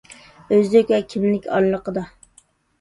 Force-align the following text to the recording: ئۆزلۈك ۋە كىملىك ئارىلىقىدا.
ئۆزلۈك 0.55 0.95
ۋە 0.95 1.01
كىملىك 1.13 1.47
ئارىلىقىدا. 1.53 2.09